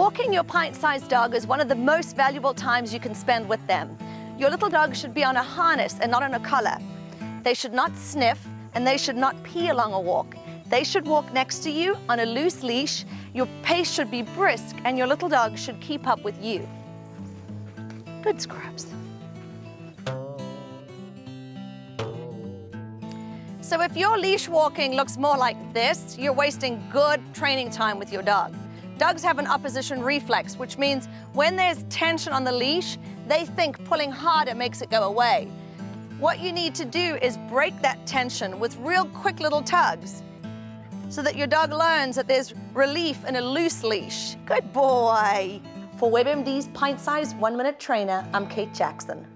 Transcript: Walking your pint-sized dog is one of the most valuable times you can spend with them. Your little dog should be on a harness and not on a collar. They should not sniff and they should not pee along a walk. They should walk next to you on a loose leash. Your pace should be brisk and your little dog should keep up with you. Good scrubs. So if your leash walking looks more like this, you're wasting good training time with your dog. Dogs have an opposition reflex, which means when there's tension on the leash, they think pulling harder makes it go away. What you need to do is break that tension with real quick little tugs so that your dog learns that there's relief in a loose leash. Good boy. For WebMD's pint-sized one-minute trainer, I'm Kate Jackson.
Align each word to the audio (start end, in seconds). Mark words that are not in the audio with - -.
Walking 0.00 0.32
your 0.32 0.44
pint-sized 0.44 1.10
dog 1.10 1.34
is 1.34 1.46
one 1.46 1.60
of 1.60 1.68
the 1.68 1.74
most 1.74 2.16
valuable 2.16 2.54
times 2.54 2.94
you 2.94 2.98
can 2.98 3.14
spend 3.14 3.46
with 3.46 3.60
them. 3.66 3.98
Your 4.38 4.48
little 4.48 4.70
dog 4.70 4.96
should 4.96 5.12
be 5.12 5.24
on 5.24 5.36
a 5.36 5.42
harness 5.42 5.98
and 6.00 6.10
not 6.10 6.22
on 6.22 6.32
a 6.32 6.40
collar. 6.40 6.78
They 7.42 7.52
should 7.52 7.74
not 7.74 7.94
sniff 7.94 8.42
and 8.72 8.86
they 8.86 8.96
should 8.96 9.18
not 9.18 9.36
pee 9.42 9.68
along 9.68 9.92
a 9.92 10.00
walk. 10.00 10.36
They 10.70 10.84
should 10.84 11.04
walk 11.04 11.30
next 11.34 11.58
to 11.64 11.70
you 11.70 11.98
on 12.08 12.20
a 12.20 12.24
loose 12.24 12.62
leash. 12.62 13.04
Your 13.34 13.46
pace 13.62 13.92
should 13.92 14.10
be 14.10 14.22
brisk 14.22 14.74
and 14.86 14.96
your 14.96 15.06
little 15.06 15.28
dog 15.28 15.58
should 15.58 15.78
keep 15.82 16.06
up 16.06 16.24
with 16.24 16.42
you. 16.42 16.66
Good 18.22 18.40
scrubs. 18.40 18.86
So 23.60 23.82
if 23.82 23.94
your 23.94 24.16
leash 24.16 24.48
walking 24.48 24.94
looks 24.94 25.18
more 25.18 25.36
like 25.36 25.58
this, 25.74 26.16
you're 26.18 26.32
wasting 26.32 26.82
good 26.90 27.20
training 27.34 27.68
time 27.68 27.98
with 27.98 28.10
your 28.10 28.22
dog. 28.22 28.54
Dogs 29.00 29.22
have 29.22 29.38
an 29.38 29.46
opposition 29.46 30.02
reflex, 30.02 30.58
which 30.58 30.76
means 30.76 31.08
when 31.32 31.56
there's 31.56 31.84
tension 31.84 32.34
on 32.34 32.44
the 32.44 32.52
leash, 32.52 32.98
they 33.28 33.46
think 33.46 33.82
pulling 33.86 34.12
harder 34.12 34.54
makes 34.54 34.82
it 34.82 34.90
go 34.90 35.04
away. 35.04 35.48
What 36.18 36.40
you 36.40 36.52
need 36.52 36.74
to 36.74 36.84
do 36.84 37.16
is 37.22 37.38
break 37.48 37.80
that 37.80 38.06
tension 38.06 38.60
with 38.60 38.76
real 38.76 39.06
quick 39.06 39.40
little 39.40 39.62
tugs 39.62 40.22
so 41.08 41.22
that 41.22 41.34
your 41.34 41.46
dog 41.46 41.72
learns 41.72 42.14
that 42.16 42.28
there's 42.28 42.52
relief 42.74 43.24
in 43.24 43.36
a 43.36 43.40
loose 43.40 43.82
leash. 43.82 44.36
Good 44.44 44.70
boy. 44.74 45.62
For 45.96 46.10
WebMD's 46.10 46.68
pint-sized 46.74 47.38
one-minute 47.38 47.80
trainer, 47.80 48.28
I'm 48.34 48.46
Kate 48.48 48.74
Jackson. 48.74 49.26